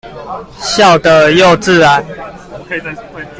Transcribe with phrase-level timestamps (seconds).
[0.57, 2.03] 笑得又自然